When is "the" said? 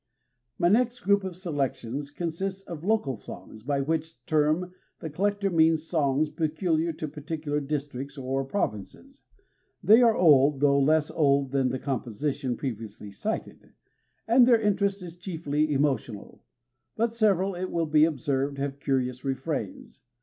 4.99-5.11, 11.69-11.77